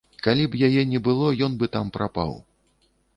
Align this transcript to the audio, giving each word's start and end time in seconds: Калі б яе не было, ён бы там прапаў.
Калі 0.27 0.45
б 0.53 0.61
яе 0.69 0.85
не 0.93 1.01
было, 1.07 1.27
ён 1.47 1.57
бы 1.59 1.69
там 1.75 1.91
прапаў. 1.99 2.33